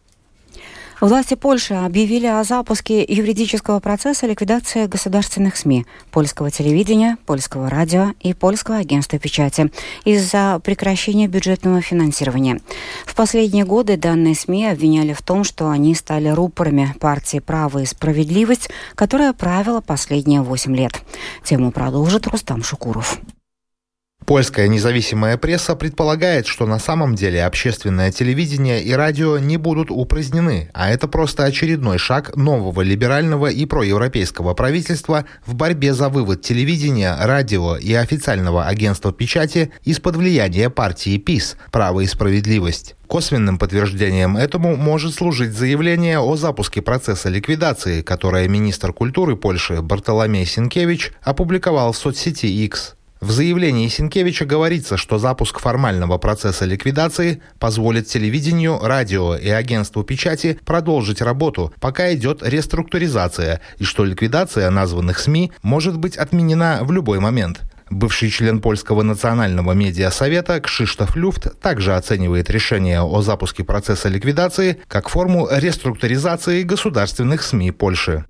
Власти 1.02 1.34
Польши 1.36 1.74
объявили 1.74 2.26
о 2.26 2.44
запуске 2.44 3.04
юридического 3.04 3.80
процесса 3.80 4.28
ликвидации 4.28 4.88
государственных 4.88 5.58
СМИ, 5.58 5.86
польского 6.10 6.50
телевидения, 6.50 7.18
польского 7.26 7.70
радио 7.70 8.14
и 8.22 8.34
польского 8.34 8.78
агентства 8.78 9.20
печати 9.20 9.72
из-за 10.06 10.60
прекращения 10.64 11.28
бюджетного 11.28 11.82
финансирования. 11.82 12.62
В 13.06 13.14
последние 13.14 13.66
годы 13.66 13.98
данные 13.98 14.36
СМИ 14.36 14.68
обвиняли 14.68 15.12
в 15.12 15.22
том, 15.22 15.44
что 15.44 15.70
они 15.70 15.96
стали 15.96 16.30
рупорами 16.30 16.96
партии 17.00 17.40
«Право 17.40 17.80
и 17.80 17.86
справедливость», 17.86 18.70
которая 18.96 19.34
правила 19.34 19.82
последние 19.82 20.42
восемь 20.42 20.76
лет. 20.76 21.02
Тему 21.44 21.72
продолжит 21.72 22.26
Рустам 22.28 22.64
Шукуров. 22.64 23.20
Польская 24.26 24.68
независимая 24.68 25.38
пресса 25.38 25.76
предполагает, 25.76 26.48
что 26.48 26.66
на 26.66 26.80
самом 26.80 27.14
деле 27.14 27.46
общественное 27.46 28.12
телевидение 28.12 28.82
и 28.82 28.92
радио 28.92 29.38
не 29.38 29.58
будут 29.58 29.92
упразднены, 29.92 30.72
а 30.74 30.90
это 30.90 31.08
просто 31.08 31.44
очередной 31.44 32.00
шаг 32.00 32.36
нового 32.36 32.82
либерального 32.82 33.52
и 33.52 33.68
проевропейского 33.68 34.56
правительства 34.56 35.26
в 35.46 35.54
борьбе 35.54 35.94
за 35.94 36.10
вывод 36.10 36.42
телевидения, 36.42 37.16
радио 37.22 37.78
и 37.78 37.94
официального 37.94 38.66
агентства 38.66 39.14
печати 39.14 39.72
из-под 39.84 40.16
влияния 40.16 40.72
партии 40.72 41.20
ПИС 41.20 41.56
«Право 41.72 42.00
и 42.00 42.08
справедливость». 42.08 42.96
Косвенным 43.06 43.60
подтверждением 43.60 44.38
этому 44.38 44.76
может 44.76 45.14
служить 45.14 45.54
заявление 45.54 46.18
о 46.18 46.36
запуске 46.36 46.82
процесса 46.82 47.30
ликвидации, 47.30 48.02
которое 48.02 48.48
министр 48.48 48.92
культуры 48.92 49.36
Польши 49.36 49.84
Бартоломей 49.84 50.48
Синкевич 50.48 51.12
опубликовал 51.22 51.92
в 51.92 51.98
соцсети 51.98 52.48
X. 52.48 52.96
В 53.26 53.32
заявлении 53.32 53.88
Синкевича 53.88 54.46
говорится, 54.46 54.98
что 54.98 55.18
запуск 55.18 55.58
формального 55.58 56.20
процесса 56.20 56.66
ликвидации 56.66 57.42
позволит 57.58 58.06
телевидению, 58.06 58.78
радио 58.80 59.36
и 59.36 59.50
агентству 59.50 60.04
печати 60.04 60.60
продолжить 60.64 61.24
работу, 61.24 61.74
пока 61.80 62.14
идет 62.14 62.44
реструктуризация, 62.44 63.62
и 63.80 63.84
что 63.84 64.06
ликвидация 64.06 64.70
названных 64.70 65.18
СМИ 65.18 65.52
может 65.64 65.98
быть 65.98 66.18
отменена 66.18 66.82
в 66.84 66.92
любой 66.92 67.20
момент. 67.20 67.62
Бывший 67.96 68.30
член 68.30 68.60
Польского 68.60 69.04
национального 69.04 69.72
медиасовета 69.72 70.60
Кшиштоф 70.60 71.16
Люфт 71.16 71.58
также 71.62 71.96
оценивает 71.96 72.50
решение 72.50 73.00
о 73.02 73.22
запуске 73.22 73.64
процесса 73.64 74.10
ликвидации 74.10 74.82
как 74.90 75.08
форму 75.08 75.48
реструктуризации 75.50 76.64
государственных 76.64 77.42
СМИ 77.42 77.72
Польши. 77.72 78.26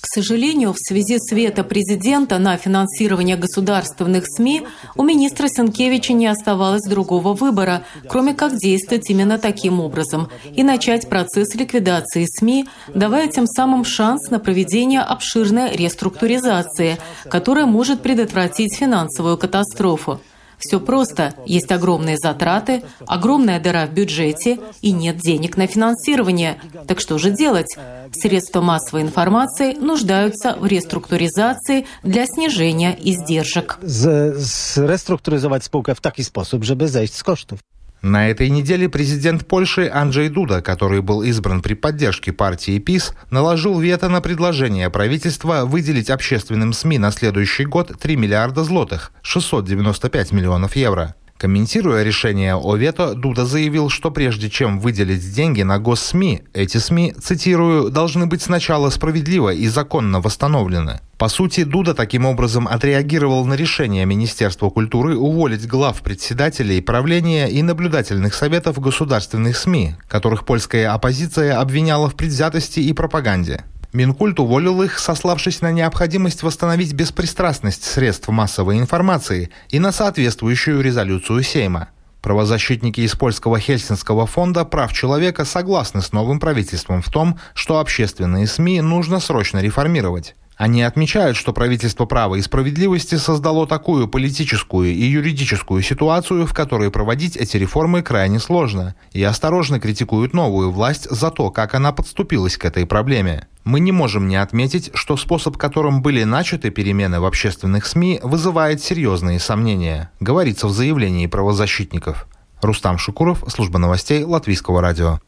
К 0.00 0.06
сожалению, 0.14 0.72
в 0.72 0.78
связи 0.78 1.18
с 1.18 1.30
вето 1.30 1.62
президента 1.62 2.38
на 2.38 2.56
финансирование 2.56 3.36
государственных 3.36 4.24
СМИ 4.26 4.62
у 4.96 5.02
министра 5.02 5.46
Сенкевича 5.46 6.14
не 6.14 6.26
оставалось 6.26 6.88
другого 6.88 7.34
выбора, 7.34 7.82
кроме 8.08 8.32
как 8.32 8.56
действовать 8.56 9.10
именно 9.10 9.36
таким 9.38 9.78
образом 9.78 10.30
и 10.54 10.62
начать 10.62 11.06
процесс 11.06 11.54
ликвидации 11.54 12.24
СМИ, 12.24 12.64
давая 12.94 13.28
тем 13.28 13.46
самым 13.46 13.84
шанс 13.84 14.30
на 14.30 14.38
проведение 14.38 15.00
обширной 15.02 15.76
реструктуризации 15.76 16.29
реструктуризации, 16.30 16.98
которая 17.28 17.66
может 17.66 18.02
предотвратить 18.02 18.76
финансовую 18.76 19.36
катастрофу. 19.36 20.20
Все 20.58 20.78
просто. 20.78 21.34
Есть 21.46 21.72
огромные 21.72 22.18
затраты, 22.18 22.82
огромная 23.06 23.58
дыра 23.60 23.86
в 23.86 23.94
бюджете 23.94 24.58
и 24.82 24.92
нет 24.92 25.16
денег 25.16 25.56
на 25.56 25.66
финансирование. 25.66 26.60
Так 26.86 27.00
что 27.00 27.16
же 27.16 27.30
делать? 27.30 27.74
Средства 28.12 28.60
массовой 28.60 29.00
информации 29.02 29.72
нуждаются 29.72 30.56
в 30.60 30.66
реструктуризации 30.66 31.86
для 32.02 32.26
снижения 32.26 32.94
издержек. 33.00 33.78
Реструктуризовать 33.80 35.64
спółkę 35.64 35.94
в 35.94 36.00
такой 36.00 36.24
способ, 36.24 36.62
чтобы 36.62 36.88
зайти 36.88 37.16
с 37.16 37.22
коштов. 37.22 37.60
На 38.02 38.30
этой 38.30 38.48
неделе 38.48 38.88
президент 38.88 39.46
Польши 39.46 39.90
Анджей 39.92 40.30
Дуда, 40.30 40.62
который 40.62 41.02
был 41.02 41.22
избран 41.22 41.60
при 41.60 41.74
поддержке 41.74 42.32
партии 42.32 42.78
ПИС, 42.78 43.12
наложил 43.30 43.78
вето 43.78 44.08
на 44.08 44.22
предложение 44.22 44.88
правительства 44.88 45.66
выделить 45.66 46.08
общественным 46.08 46.72
СМИ 46.72 46.98
на 46.98 47.10
следующий 47.10 47.66
год 47.66 47.92
3 48.00 48.16
миллиарда 48.16 48.64
злотых, 48.64 49.12
695 49.20 50.32
миллионов 50.32 50.76
евро. 50.76 51.14
Комментируя 51.40 52.02
решение 52.02 52.54
о 52.54 52.76
вето, 52.76 53.14
Дуда 53.14 53.46
заявил, 53.46 53.88
что 53.88 54.10
прежде 54.10 54.50
чем 54.50 54.78
выделить 54.78 55.32
деньги 55.32 55.62
на 55.62 55.78
госсми, 55.78 56.42
эти 56.52 56.76
СМИ, 56.76 57.14
цитирую, 57.18 57.88
должны 57.88 58.26
быть 58.26 58.42
сначала 58.42 58.90
справедливо 58.90 59.54
и 59.54 59.66
законно 59.66 60.20
восстановлены. 60.20 61.00
По 61.16 61.28
сути, 61.28 61.64
Дуда 61.64 61.94
таким 61.94 62.26
образом 62.26 62.68
отреагировал 62.68 63.46
на 63.46 63.54
решение 63.54 64.04
Министерства 64.04 64.68
культуры 64.68 65.16
уволить 65.16 65.66
глав 65.66 66.02
председателей 66.02 66.82
правления 66.82 67.48
и 67.48 67.62
наблюдательных 67.62 68.34
советов 68.34 68.78
государственных 68.78 69.56
СМИ, 69.56 69.94
которых 70.08 70.44
польская 70.44 70.92
оппозиция 70.92 71.58
обвиняла 71.58 72.10
в 72.10 72.16
предвзятости 72.16 72.80
и 72.80 72.92
пропаганде. 72.92 73.64
Минкульт 73.92 74.38
уволил 74.38 74.82
их, 74.82 75.00
сославшись 75.00 75.62
на 75.62 75.72
необходимость 75.72 76.44
восстановить 76.44 76.92
беспристрастность 76.92 77.82
средств 77.82 78.28
массовой 78.28 78.78
информации 78.78 79.50
и 79.68 79.80
на 79.80 79.90
соответствующую 79.90 80.80
резолюцию 80.80 81.42
Сейма. 81.42 81.88
Правозащитники 82.22 83.00
из 83.00 83.16
польского 83.16 83.58
Хельсинского 83.58 84.26
фонда 84.26 84.64
прав 84.64 84.92
человека 84.92 85.44
согласны 85.44 86.02
с 86.02 86.12
новым 86.12 86.38
правительством 86.38 87.02
в 87.02 87.08
том, 87.08 87.38
что 87.54 87.80
общественные 87.80 88.46
СМИ 88.46 88.80
нужно 88.82 89.18
срочно 89.18 89.58
реформировать. 89.58 90.36
Они 90.56 90.82
отмечают, 90.82 91.38
что 91.38 91.54
правительство 91.54 92.04
права 92.04 92.34
и 92.34 92.42
справедливости 92.42 93.14
создало 93.14 93.66
такую 93.66 94.06
политическую 94.06 94.92
и 94.92 95.04
юридическую 95.04 95.82
ситуацию, 95.82 96.46
в 96.46 96.52
которой 96.52 96.90
проводить 96.90 97.36
эти 97.38 97.56
реформы 97.56 98.02
крайне 98.02 98.38
сложно, 98.38 98.94
и 99.12 99.22
осторожно 99.22 99.80
критикуют 99.80 100.34
новую 100.34 100.70
власть 100.70 101.08
за 101.10 101.30
то, 101.30 101.50
как 101.50 101.74
она 101.74 101.92
подступилась 101.92 102.58
к 102.58 102.66
этой 102.66 102.84
проблеме. 102.84 103.48
Мы 103.64 103.80
не 103.80 103.92
можем 103.92 104.26
не 104.26 104.36
отметить, 104.36 104.90
что 104.94 105.16
способ, 105.16 105.56
которым 105.56 106.02
были 106.02 106.24
начаты 106.24 106.70
перемены 106.70 107.20
в 107.20 107.26
общественных 107.26 107.86
СМИ, 107.86 108.20
вызывает 108.22 108.82
серьезные 108.82 109.38
сомнения, 109.38 110.10
говорится 110.18 110.66
в 110.66 110.72
заявлении 110.72 111.26
правозащитников. 111.26 112.26
Рустам 112.62 112.98
Шукуров, 112.98 113.44
служба 113.48 113.78
новостей 113.78 114.24
Латвийского 114.24 114.80
радио. 114.80 115.20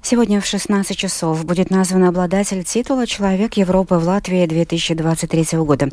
Сегодня 0.00 0.40
в 0.40 0.46
16 0.46 0.96
часов 0.96 1.44
будет 1.44 1.70
назван 1.70 2.04
обладатель 2.04 2.62
титула 2.62 3.06
«Человек 3.06 3.54
Европы 3.54 3.96
в 3.96 4.04
Латвии 4.06 4.46
2023 4.46 5.58
года». 5.58 5.88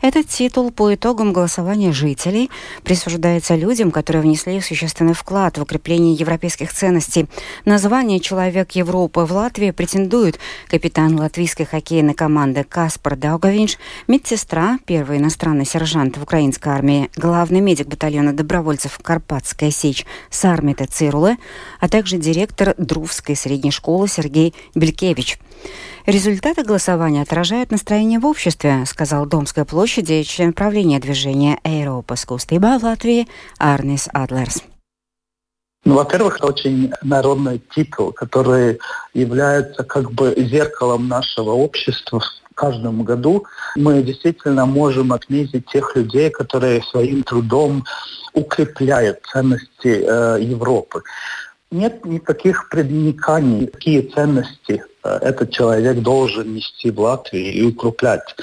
Этот 0.00 0.26
титул 0.28 0.72
по 0.72 0.92
итогам 0.94 1.32
голосования 1.32 1.92
жителей 1.92 2.50
присуждается 2.82 3.54
людям, 3.54 3.90
которые 3.90 4.22
внесли 4.22 4.60
существенный 4.60 5.12
вклад 5.12 5.58
в 5.58 5.62
укрепление 5.62 6.14
европейских 6.14 6.72
ценностей. 6.72 7.26
Название 7.64 8.18
«Человек 8.18 8.72
Европы 8.72 9.20
в 9.20 9.32
Латвии» 9.32 9.70
претендует 9.70 10.38
капитан 10.68 11.20
латвийской 11.20 11.64
хоккейной 11.64 12.14
команды 12.14 12.64
Каспар 12.64 13.14
Даугавинш, 13.14 13.76
медсестра, 14.08 14.78
первый 14.86 15.18
иностранный 15.18 15.66
сержант 15.66 16.16
в 16.16 16.22
украинской 16.22 16.70
армии, 16.70 17.10
главный 17.14 17.60
медик 17.60 17.88
батальона 17.88 18.32
добровольцев 18.32 18.98
«Карпатская 19.00 19.70
сечь» 19.70 20.06
Сармита 20.30 20.86
Цируле, 20.86 21.36
а 21.78 21.88
также 21.88 22.16
директор 22.16 22.74
Друвской 22.78 23.36
среды 23.36 23.49
средней 23.50 23.72
школы 23.72 24.06
Сергей 24.06 24.54
Белькевич. 24.76 25.38
Результаты 26.06 26.62
голосования 26.62 27.22
отражают 27.22 27.72
настроение 27.72 28.20
в 28.20 28.26
обществе, 28.26 28.84
сказал 28.86 29.26
Домской 29.26 29.64
площади 29.64 30.22
член 30.22 30.52
правления 30.52 31.00
движения 31.00 31.58
Европа 31.64 32.14
Скустыба 32.14 32.78
в 32.78 32.84
Латвии 32.84 33.26
Арнис 33.58 34.08
Адлерс. 34.12 34.62
Ну, 35.84 35.94
во-первых, 35.94 36.36
это 36.36 36.46
очень 36.46 36.92
народный 37.02 37.60
титул, 37.74 38.12
который 38.12 38.78
является 39.14 39.82
как 39.82 40.12
бы 40.12 40.32
зеркалом 40.36 41.08
нашего 41.08 41.50
общества. 41.50 42.22
В 42.50 42.54
каждом 42.54 43.02
году 43.02 43.46
мы 43.74 44.02
действительно 44.02 44.66
можем 44.66 45.12
отметить 45.12 45.66
тех 45.66 45.96
людей, 45.96 46.30
которые 46.30 46.82
своим 46.82 47.22
трудом 47.22 47.84
укрепляют 48.34 49.18
ценности 49.32 50.04
э, 50.06 50.38
Европы 50.42 51.02
нет 51.70 52.04
никаких 52.04 52.68
предниканий, 52.68 53.66
какие 53.66 54.02
ценности 54.02 54.84
э, 55.04 55.18
этот 55.22 55.50
человек 55.50 55.98
должен 55.98 56.54
нести 56.54 56.90
в 56.90 57.00
Латвии 57.00 57.52
и 57.52 57.62
укреплять. 57.62 58.36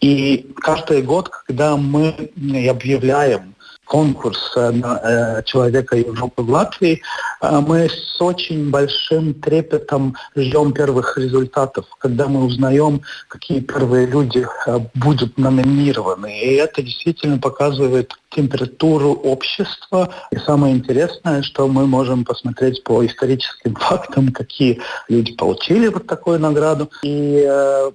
И 0.00 0.52
каждый 0.56 1.02
год, 1.02 1.30
когда 1.30 1.76
мы 1.76 2.30
объявляем 2.68 3.55
конкурс 3.86 4.54
на 4.56 5.42
человека 5.44 5.96
Европы 5.96 6.42
в 6.42 6.50
Латвии, 6.50 7.02
мы 7.40 7.88
с 7.88 8.20
очень 8.20 8.70
большим 8.70 9.34
трепетом 9.34 10.16
ждем 10.34 10.72
первых 10.72 11.16
результатов, 11.16 11.86
когда 11.98 12.28
мы 12.28 12.44
узнаем, 12.44 13.02
какие 13.28 13.60
первые 13.60 14.06
люди 14.06 14.46
будут 14.94 15.38
номинированы. 15.38 16.38
И 16.40 16.54
это 16.54 16.82
действительно 16.82 17.38
показывает 17.38 18.12
температуру 18.30 19.12
общества. 19.12 20.12
И 20.30 20.36
самое 20.36 20.74
интересное, 20.74 21.42
что 21.42 21.68
мы 21.68 21.86
можем 21.86 22.24
посмотреть 22.24 22.84
по 22.84 23.04
историческим 23.04 23.74
фактам, 23.80 24.32
какие 24.32 24.80
люди 25.08 25.34
получили 25.34 25.88
вот 25.88 26.06
такую 26.06 26.38
награду 26.38 26.90
и 27.02 27.44
э, 27.46 27.90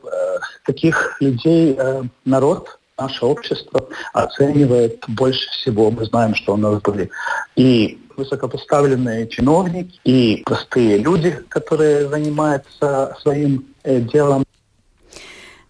каких 0.64 1.18
людей 1.22 1.76
э, 1.78 2.04
народ 2.26 2.80
наше 3.02 3.26
общество 3.26 3.88
оценивает 4.14 5.04
больше 5.08 5.50
всего. 5.52 5.92
Мы 5.92 6.06
знаем, 6.06 6.36
что 6.36 6.54
у 6.54 6.58
нас 6.58 6.82
были 6.82 7.10
и 7.56 8.00
высокопоставленные 8.16 9.28
чиновники, 9.28 10.00
и 10.04 10.44
простые 10.46 10.98
люди, 10.98 11.32
которые 11.50 12.08
занимаются 12.10 13.16
своим 13.22 13.66
э, 13.84 14.00
делом. 14.00 14.44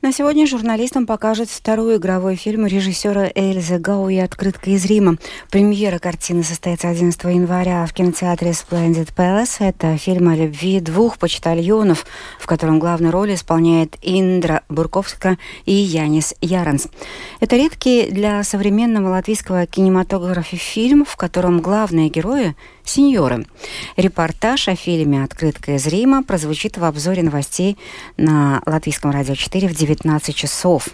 На 0.02 0.12
сегодня 0.12 0.48
журналистам 0.48 1.06
покажут 1.06 1.52
второй 1.52 1.98
игровой 1.98 2.36
фильм 2.36 2.66
режиссера 2.66 3.30
Эльзы 3.36 3.78
Гауи 3.78 4.18
«Открытка 4.18 4.72
из 4.72 4.84
Рима». 4.86 5.18
Премьера 5.52 6.00
картины 6.00 6.42
состоится 6.42 6.90
11 6.90 7.24
января 7.26 7.86
в 7.86 7.94
кинотеатре 7.94 8.50
Splendid 8.50 9.14
Palace. 9.16 9.58
Это 9.60 9.96
фильм 9.98 10.30
о 10.30 10.36
любви 10.36 10.80
двух 10.80 11.20
почтальонов, 11.20 12.08
в 12.40 12.48
котором 12.48 12.80
главную 12.80 13.12
роль 13.12 13.36
исполняет 13.36 13.96
Индра 14.02 14.64
Бурковска 14.70 15.38
и 15.66 15.74
Янис 15.74 16.34
Яранс. 16.42 16.88
Это 17.40 17.56
редкий 17.56 18.10
для 18.10 18.42
современного 18.42 19.10
латвийского 19.10 19.68
кинематографа 19.68 20.56
фильм, 20.56 21.06
в 21.06 21.16
котором 21.16 21.62
главные 21.62 22.10
герои 22.10 22.56
сеньоры. 22.86 23.46
Репортаж 23.98 24.68
о 24.68 24.76
фильме 24.76 25.24
«Открытка 25.24 25.76
из 25.76 25.88
Рима» 25.88 26.24
прозвучит 26.24 26.78
в 26.78 26.84
обзоре 26.84 27.24
новостей 27.24 27.78
на 28.18 28.62
Латвийском 28.66 29.12
радио 29.12 29.36
4 29.36 29.68
в 29.68 29.76
19 29.76 30.36
часов. 30.36 30.90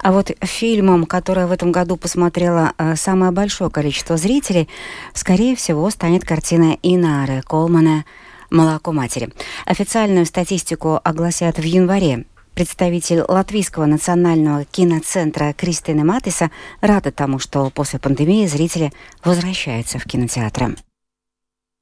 А 0.00 0.12
вот 0.12 0.30
фильмом, 0.42 1.06
который 1.06 1.46
в 1.46 1.52
этом 1.52 1.72
году 1.72 1.96
посмотрело 1.96 2.72
э, 2.78 2.96
самое 2.96 3.32
большое 3.32 3.70
количество 3.70 4.16
зрителей, 4.16 4.68
скорее 5.14 5.56
всего, 5.56 5.88
станет 5.90 6.24
картина 6.24 6.76
Инары 6.82 7.42
Колмана 7.42 8.04
«Молоко 8.50 8.92
матери». 8.92 9.30
Официальную 9.66 10.26
статистику 10.26 11.00
огласят 11.02 11.58
в 11.58 11.62
январе. 11.62 12.24
Представитель 12.58 13.20
Латвийского 13.20 13.86
национального 13.86 14.64
киноцентра 14.64 15.52
Кристина 15.52 16.04
Матиса 16.04 16.50
рада 16.80 17.12
тому, 17.12 17.38
что 17.38 17.70
после 17.70 18.00
пандемии 18.00 18.46
зрители 18.46 18.92
возвращаются 19.22 20.00
в 20.00 20.04
кинотеатры. 20.04 20.74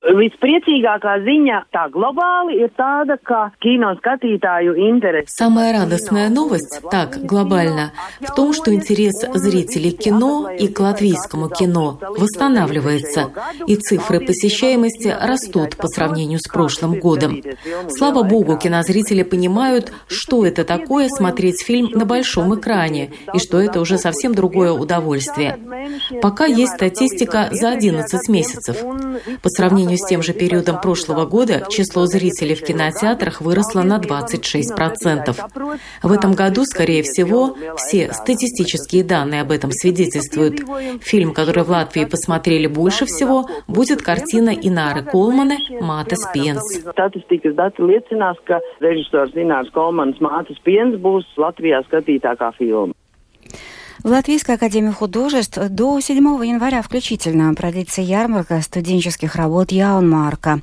Vispriecīgākā 0.07 1.17
ziņa 1.27 1.57
tā 1.75 1.87
глобāli 1.91 2.61
ir 2.63 2.71
tāda, 2.79 3.17
ka 3.19 3.51
кино 3.63 3.93
skatītāju 3.99 4.77
интерес. 4.89 5.27
Самая 5.35 5.73
радостная 5.73 6.29
новость, 6.31 6.81
так 6.91 7.19
глобально, 7.25 7.93
в 8.21 8.33
том, 8.35 8.53
что 8.53 8.73
интерес 8.73 9.15
зрителей 9.35 9.91
к 9.91 9.99
кино 9.99 10.49
и 10.51 10.69
к 10.69 10.79
латвийскому 10.79 11.49
кино 11.49 11.99
восстанавливается, 12.01 13.33
и 13.67 13.75
цифры 13.77 14.21
посещаемости 14.21 15.09
растут 15.21 15.77
по 15.77 15.89
сравнению 15.89 16.39
с 16.39 16.49
прошлым 16.49 17.01
годом. 17.01 17.43
Слава 17.89 18.23
богу, 18.23 18.57
кинозрители 18.57 19.25
понимают, 19.25 19.93
что 20.07 20.47
это 20.47 20.65
такое 20.65 21.09
смотреть 21.09 21.63
фильм 21.65 21.91
на 21.91 22.05
большом 22.05 22.55
экране, 22.55 23.11
и 23.35 23.39
что 23.39 23.61
это 23.61 23.81
уже 23.81 23.99
совсем 23.99 24.35
другое 24.35 24.73
удовольствие. 24.73 25.59
Пока 26.23 26.47
есть 26.47 26.75
статистика 26.75 27.49
за 27.51 27.71
11 27.71 28.29
месяцев. 28.29 28.77
По 29.43 29.49
сравнению 29.49 29.96
сравнению 29.97 30.07
с 30.07 30.07
тем 30.09 30.23
же 30.23 30.33
периодом 30.33 30.81
прошлого 30.81 31.27
года 31.27 31.67
число 31.69 32.07
зрителей 32.07 32.55
в 32.55 32.63
кинотеатрах 32.63 33.41
выросло 33.41 33.83
на 33.83 33.99
26%. 33.99 35.35
В 36.03 36.13
этом 36.13 36.35
году, 36.35 36.65
скорее 36.65 37.03
всего, 37.03 37.57
все 37.77 38.13
статистические 38.13 39.05
данные 39.05 39.43
об 39.43 39.51
этом 39.51 39.71
свидетельствуют. 39.73 40.61
Фильм, 41.01 41.33
который 41.33 41.65
в 41.65 41.71
Латвии 41.71 42.05
посмотрели 42.05 42.67
больше 42.67 43.07
всего, 43.07 43.49
будет 43.67 44.03
картина 44.03 44.51
Инары 44.51 45.03
Колмана 45.03 45.57
«Мата 45.81 46.17
Спиенс». 46.17 46.63
Latvijā 51.37 51.83
skatītākā 51.87 52.51
filma. 52.59 52.93
В 53.06 53.06
Латвийской 54.07 54.55
академии 54.55 54.93
художеств 54.93 55.59
до 55.59 55.99
7 56.01 56.17
января 56.47 56.81
включительно 56.81 57.53
продлится 57.55 58.01
ярмарка 58.01 58.63
студенческих 58.63 59.35
работ 59.35 59.73
Яунмарка. 59.73 60.61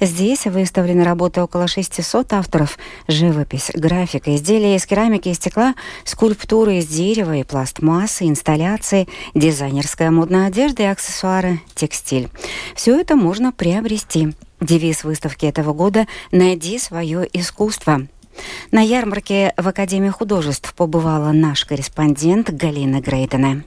Здесь 0.00 0.44
выставлены 0.44 1.02
работы 1.02 1.42
около 1.42 1.66
600 1.66 2.32
авторов. 2.34 2.78
Живопись, 3.08 3.72
графика, 3.74 4.36
изделия 4.36 4.76
из 4.76 4.86
керамики 4.86 5.28
и 5.28 5.34
стекла, 5.34 5.74
скульптуры 6.04 6.76
из 6.76 6.86
дерева 6.86 7.34
и 7.34 7.42
пластмассы, 7.42 8.28
инсталляции, 8.28 9.08
дизайнерская 9.34 10.12
модная 10.12 10.46
одежда 10.46 10.84
и 10.84 10.86
аксессуары, 10.86 11.60
текстиль. 11.74 12.28
Все 12.76 12.96
это 13.00 13.16
можно 13.16 13.50
приобрести. 13.50 14.34
Девиз 14.60 15.02
выставки 15.02 15.46
этого 15.46 15.72
года 15.72 16.06
«Найди 16.30 16.78
свое 16.78 17.28
искусство». 17.32 18.06
На 18.70 18.80
ярмарке 18.80 19.52
в 19.56 19.68
Академии 19.68 20.10
художеств 20.10 20.74
побывала 20.74 21.32
наш 21.32 21.64
корреспондент 21.64 22.50
Галина 22.50 23.00
Грейдена. 23.00 23.64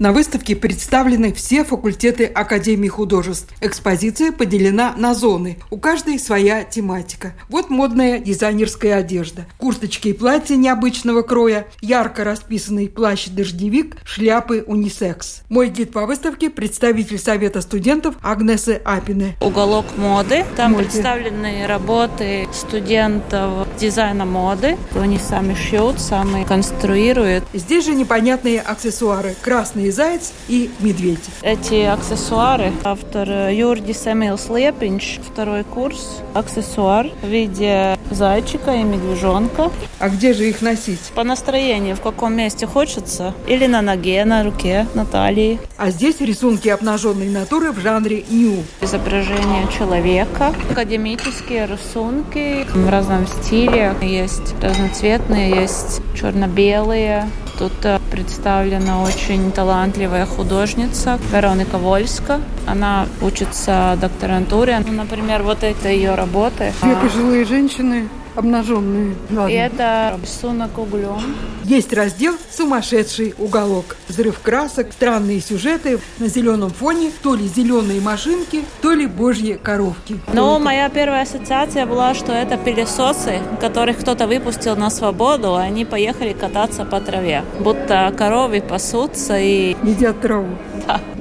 На 0.00 0.12
выставке 0.12 0.56
представлены 0.56 1.32
все 1.32 1.62
факультеты 1.62 2.24
Академии 2.24 2.88
художеств. 2.88 3.54
Экспозиция 3.60 4.32
поделена 4.32 4.92
на 4.96 5.14
зоны. 5.14 5.58
У 5.70 5.78
каждой 5.78 6.18
своя 6.18 6.64
тематика. 6.64 7.34
Вот 7.48 7.70
модная 7.70 8.18
дизайнерская 8.18 8.96
одежда. 8.96 9.46
Курточки 9.56 10.08
и 10.08 10.12
платья 10.12 10.56
необычного 10.56 11.22
кроя, 11.22 11.68
ярко 11.80 12.24
расписанный 12.24 12.88
плащ-дождевик, 12.88 13.96
шляпы 14.04 14.64
унисекс. 14.66 15.42
Мой 15.48 15.68
гид 15.68 15.92
по 15.92 16.06
выставке– 16.06 16.50
представитель 16.50 17.18
Совета 17.18 17.60
студентов 17.60 18.16
Агнесы 18.20 18.82
Апине. 18.84 19.36
Уголок 19.40 19.86
моды. 19.96 20.44
Там 20.56 20.72
моды. 20.72 20.84
представлены 20.84 21.68
работы 21.68 22.48
студентов 22.52 23.68
дизайна 23.78 24.24
моды. 24.24 24.76
Они 24.98 25.18
сами 25.18 25.54
шьют, 25.54 26.00
сами 26.00 26.42
конструируют. 26.44 27.44
Здесь 27.52 27.84
же 27.84 27.94
непонятные 27.94 28.60
аксессуары. 28.60 29.36
Красный 29.40 29.83
красный 29.84 29.90
заяц 29.90 30.32
и 30.48 30.70
медведь. 30.80 31.24
Эти 31.42 31.82
аксессуары 31.82 32.72
автор 32.84 33.28
Юрдис 33.50 34.06
Эмилс 34.06 34.48
Лепинч, 34.48 35.20
второй 35.26 35.64
курс. 35.64 36.20
Аксессуар 36.34 37.08
в 37.22 37.26
виде 37.26 37.98
зайчика 38.10 38.72
и 38.72 38.82
медвежонка. 38.82 39.70
А 39.98 40.08
где 40.08 40.32
же 40.32 40.48
их 40.48 40.62
носить? 40.62 41.12
По 41.14 41.24
настроению, 41.24 41.96
в 41.96 42.00
каком 42.00 42.34
месте 42.34 42.66
хочется. 42.66 43.34
Или 43.46 43.66
на 43.66 43.82
ноге, 43.82 44.24
на 44.24 44.42
руке, 44.42 44.86
на 44.94 45.04
талии. 45.04 45.58
А 45.76 45.90
здесь 45.90 46.20
рисунки 46.20 46.68
обнаженной 46.68 47.28
натуры 47.28 47.72
в 47.72 47.80
жанре 47.80 48.24
ню. 48.30 48.62
Изображение 48.80 49.66
человека, 49.76 50.54
академические 50.70 51.66
рисунки 51.66 52.66
в 52.72 52.88
разном 52.88 53.26
стиле. 53.26 53.94
Есть 54.02 54.54
разноцветные, 54.62 55.50
есть 55.62 56.00
черно-белые, 56.14 57.28
Тут 57.58 57.72
э, 57.84 57.98
представлена 58.10 59.02
очень 59.02 59.52
талантливая 59.52 60.26
художница 60.26 61.18
Вероника 61.32 61.78
Вольска. 61.78 62.40
Она 62.66 63.06
учится 63.20 63.96
докторантуре. 64.00 64.80
Ну, 64.86 64.92
например, 64.92 65.42
вот 65.42 65.62
это 65.62 65.88
ее 65.88 66.14
работы. 66.14 66.72
Две 66.82 66.96
пожилые 66.96 67.44
женщины 67.44 68.08
обнаженные. 68.34 69.14
Ладно. 69.30 69.50
И 69.50 69.54
это 69.54 70.18
рисунок 70.20 70.78
углем. 70.78 71.36
Есть 71.64 71.92
раздел 71.92 72.34
«Сумасшедший 72.50 73.34
уголок». 73.38 73.96
Взрыв 74.08 74.38
красок, 74.40 74.92
странные 74.92 75.40
сюжеты 75.40 75.98
на 76.18 76.28
зеленом 76.28 76.70
фоне, 76.70 77.10
то 77.22 77.34
ли 77.34 77.48
зеленые 77.48 78.00
машинки, 78.00 78.64
то 78.82 78.92
ли 78.92 79.06
божьи 79.06 79.58
коровки. 79.62 80.20
Но 80.32 80.58
моя 80.58 80.88
первая 80.90 81.22
ассоциация 81.22 81.86
была, 81.86 82.14
что 82.14 82.32
это 82.32 82.58
пылесосы, 82.58 83.40
которых 83.60 83.98
кто-то 83.98 84.26
выпустил 84.26 84.76
на 84.76 84.90
свободу, 84.90 85.54
а 85.54 85.62
они 85.62 85.84
поехали 85.84 86.32
кататься 86.32 86.84
по 86.84 87.00
траве. 87.00 87.44
Будто 87.60 88.12
коровы 88.16 88.60
пасутся 88.60 89.38
и... 89.38 89.76
Едят 89.82 90.20
траву. 90.20 90.48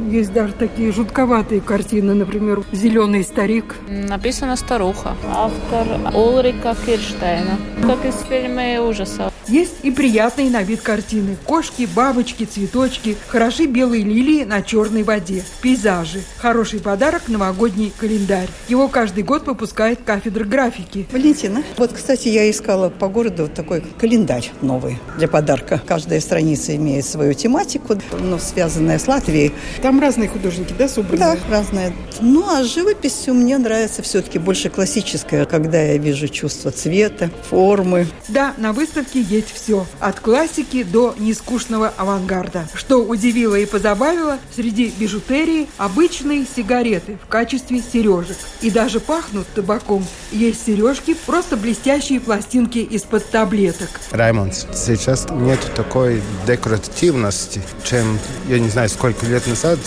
Есть 0.10 0.34
даже 0.34 0.54
такие 0.54 0.92
жутковатые 0.92 1.62
картины, 1.62 2.14
например, 2.14 2.64
«Зеленый 2.72 3.24
старик». 3.24 3.76
Написано 3.88 4.56
«Старуха». 4.58 5.16
Автор 5.32 5.88
Улрика 6.14 6.76
Кирштейна. 6.86 7.58
Как 7.82 8.06
из 8.06 8.16
фильма 8.28 8.82
ужасов. 8.82 9.32
Есть 9.48 9.76
и 9.84 9.92
приятные 9.92 10.50
на 10.50 10.64
вид 10.64 10.82
картины. 10.82 11.38
Кошки, 11.46 11.88
бабочки, 11.94 12.46
цветочки, 12.46 13.18
хороши 13.28 13.66
белые 13.66 14.04
лилии 14.04 14.44
на 14.44 14.62
черной 14.62 15.04
воде, 15.04 15.44
пейзажи. 15.62 16.22
Хороший 16.38 16.80
подарок– 16.80 17.24
новогодний 17.28 17.92
календарь. 17.98 18.48
Его 18.68 18.88
каждый 18.88 19.24
год 19.24 19.46
выпускает 19.46 20.00
кафедра 20.06 20.46
графики. 20.46 21.08
Валентина, 21.12 21.64
вот, 21.78 21.92
кстати, 21.94 22.28
я 22.30 22.50
искала 22.50 22.90
по 22.90 23.08
городу 23.08 23.48
такой 23.48 23.84
календарь 24.00 24.50
новый 24.62 25.00
для 25.18 25.28
подарка. 25.28 25.82
Каждая 25.86 26.20
страница 26.20 26.76
имеет 26.76 27.06
свою 27.06 27.34
тематику, 27.34 27.96
но 28.20 28.40
связанная 28.40 29.00
с 29.00 29.08
Латвией. 29.08 29.54
Там 29.82 30.00
разные 30.00 30.30
художники, 30.30 30.74
да, 30.78 30.88
собраны? 30.88 31.18
Да, 31.18 31.38
разные. 31.50 31.94
Ну, 32.22 32.46
а 32.50 32.64
живопись 32.64 33.28
мне 33.28 33.58
нравится 33.58 34.02
все-таки 34.02 34.40
больше 34.40 34.70
классическая, 34.70 35.46
когда 35.46 35.82
я 35.82 35.98
вижу 35.98 36.28
чувство 36.28 36.72
цвета, 36.72 37.30
формы. 37.50 38.08
Да, 38.30 38.54
на 38.58 38.74
выставке 38.74 39.22
есть 39.34 39.52
все. 39.52 39.86
От 40.00 40.20
классики 40.20 40.84
до 40.84 41.16
нескучного 41.18 41.92
авангарда. 41.98 42.68
Что 42.74 43.04
удивило 43.04 43.56
и 43.56 43.66
позабавило, 43.66 44.38
среди 44.56 44.94
бижутерии 44.98 45.68
обычные 45.78 46.46
сигареты 46.46 47.18
в 47.24 47.28
качестве 47.28 47.82
сережек. 47.82 48.38
И 48.62 48.70
даже 48.70 49.00
пахнут 49.00 49.48
табаком. 49.56 50.06
Есть 50.32 50.66
сережки, 50.66 51.16
просто 51.26 51.58
блестящие 51.58 52.20
пластинки 52.20 52.78
из-под 52.78 53.30
таблеток. 53.30 53.90
Раймонд, 54.12 54.54
сейчас 54.74 55.28
нет 55.32 55.60
такой 55.76 56.22
декоративности, 56.46 57.62
чем, 57.84 58.20
я 58.48 58.60
не 58.60 58.70
знаю, 58.70 58.90
сколько 58.90 59.26
лет 59.26 59.48
назад, 59.48 59.80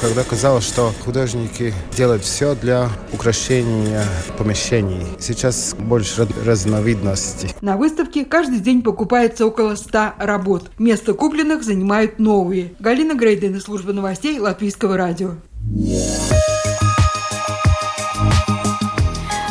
когда 0.00 0.24
казалось, 0.24 0.64
что 0.64 0.92
художники 1.04 1.72
делают 1.96 2.24
все 2.24 2.54
для 2.54 2.88
украшения 3.12 4.04
помещений. 4.36 5.06
Сейчас 5.20 5.74
больше 5.78 6.26
разновидностей. 6.44 7.54
На 7.60 7.76
выставке 7.76 8.24
каждый 8.24 8.58
день 8.58 8.82
покупается 8.88 9.44
около 9.44 9.74
100 9.74 10.14
работ. 10.18 10.70
Место 10.78 11.12
купленных 11.12 11.62
занимают 11.62 12.18
новые. 12.18 12.72
Галина 12.78 13.14
Грейден, 13.14 13.60
служба 13.60 13.92
новостей 13.92 14.38
Латвийского 14.38 14.96
радио. 14.96 15.32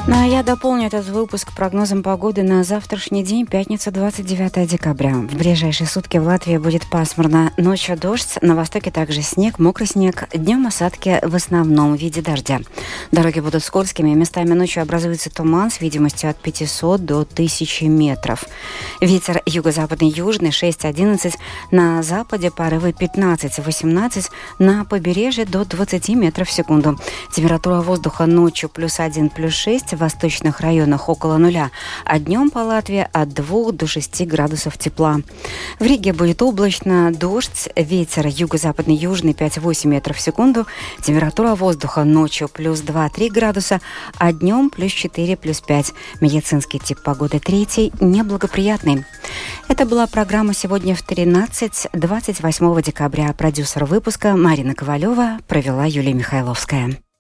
Ну 0.10 0.16
а 0.18 0.26
я 0.26 0.42
дополню 0.42 0.88
этот 0.88 1.06
выпуск 1.10 1.52
прогнозом 1.54 2.02
погоды 2.02 2.42
на 2.42 2.64
завтрашний 2.64 3.26
день, 3.26 3.46
пятница, 3.46 3.92
29 3.92 4.66
декабря. 4.66 5.16
В 5.16 5.36
ближайшие 5.36 5.86
сутки 5.86 6.16
в 6.16 6.26
Латвии 6.26 6.56
будет 6.56 6.90
пасмурно. 6.90 7.52
Ночью 7.58 7.98
дождь, 7.98 8.38
на 8.42 8.56
востоке 8.56 8.90
также 8.90 9.22
снег, 9.22 9.60
мокрый 9.60 9.86
снег. 9.86 10.30
Днем 10.34 10.66
осадки 10.66 11.20
в 11.24 11.36
основном 11.36 11.98
в 11.98 12.00
виде 12.00 12.22
дождя. 12.22 12.62
Дороги 13.12 13.42
будут 13.42 13.66
скользкими, 13.66 14.12
местами 14.12 14.54
ночью 14.54 14.82
образуется 14.82 15.30
туман 15.30 15.70
с 15.70 15.82
видимостью 15.82 16.30
от 16.30 16.38
500 16.42 17.04
до 17.04 17.20
1000 17.24 17.90
метров. 17.90 18.46
Ветер 19.02 19.42
юго-западный 19.46 20.08
южный 20.08 20.52
6-11, 20.52 21.34
на 21.72 22.02
западе 22.02 22.50
порывы 22.50 22.92
15-18, 22.92 24.30
на 24.60 24.86
побережье 24.86 25.44
до 25.44 25.66
20 25.66 26.10
метров 26.10 26.48
в 26.48 26.52
секунду. 26.54 26.98
Температура 27.34 27.82
воздуха 27.82 28.26
ночью 28.26 28.70
плюс 28.70 29.02
1, 29.02 29.32
плюс 29.32 29.52
6, 29.52 29.97
в 29.98 30.00
восточных 30.00 30.62
районах 30.62 31.10
около 31.10 31.38
нуля, 31.38 31.72
а 32.06 32.20
днем 32.20 32.50
по 32.50 32.60
Латвии 32.60 33.08
от 33.12 33.34
2 33.34 33.72
до 33.74 33.88
6 33.88 34.26
градусов 34.26 34.78
тепла. 34.78 35.18
В 35.80 35.84
Риге 35.84 36.14
будет 36.14 36.42
облачно, 36.42 37.12
дождь, 37.12 37.70
ветер 37.76 38.28
юго-западный 38.28 38.96
южный 38.96 39.34
5-8 39.34 39.88
метров 39.88 40.18
в 40.18 40.22
секунду, 40.22 40.66
температура 41.04 41.56
воздуха 41.56 42.04
ночью 42.04 42.48
плюс 42.48 42.82
2-3 42.82 43.30
градуса, 43.30 43.82
а 44.18 44.32
днем 44.32 44.70
плюс 44.70 44.92
4, 44.92 45.36
плюс 45.36 45.62
5. 45.62 45.94
Медицинский 46.22 46.80
тип 46.80 47.02
погоды 47.04 47.40
третий, 47.40 47.92
неблагоприятный. 48.00 49.06
Это 49.68 49.86
была 49.86 50.08
программа 50.08 50.54
«Сегодня 50.54 50.96
в 50.96 51.02
13, 51.02 51.88
28 51.92 52.82
декабря». 52.82 53.34
Продюсер 53.34 53.86
выпуска 53.86 54.38
Марина 54.38 54.76
Ковалева 54.76 55.40
провела 55.48 55.86
Юлия 55.86 56.14
Михайловская. 56.14 57.07